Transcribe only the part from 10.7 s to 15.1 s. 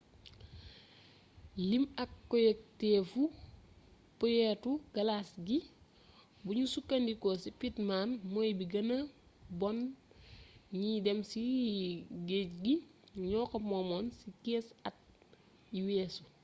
ñiy dém ci géej gi ñoo ko moomoon ci 15 at